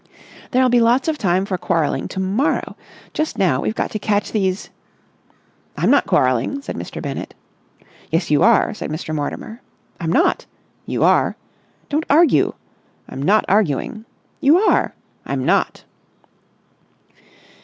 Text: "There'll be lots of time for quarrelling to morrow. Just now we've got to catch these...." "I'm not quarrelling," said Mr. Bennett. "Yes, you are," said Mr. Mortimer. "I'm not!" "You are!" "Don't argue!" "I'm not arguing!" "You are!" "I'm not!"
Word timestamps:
"There'll 0.49 0.67
be 0.69 0.79
lots 0.79 1.07
of 1.07 1.19
time 1.19 1.45
for 1.45 1.59
quarrelling 1.59 2.07
to 2.07 2.19
morrow. 2.19 2.75
Just 3.13 3.37
now 3.37 3.61
we've 3.61 3.75
got 3.75 3.91
to 3.91 3.99
catch 3.99 4.31
these...." 4.31 4.71
"I'm 5.77 5.91
not 5.91 6.07
quarrelling," 6.07 6.63
said 6.63 6.75
Mr. 6.75 6.99
Bennett. 7.03 7.35
"Yes, 8.09 8.31
you 8.31 8.41
are," 8.41 8.73
said 8.73 8.89
Mr. 8.89 9.13
Mortimer. 9.13 9.61
"I'm 9.99 10.11
not!" 10.11 10.47
"You 10.87 11.03
are!" 11.03 11.37
"Don't 11.87 12.07
argue!" 12.09 12.55
"I'm 13.07 13.21
not 13.21 13.45
arguing!" 13.47 14.05
"You 14.39 14.57
are!" 14.57 14.95
"I'm 15.23 15.45
not!" 15.45 15.83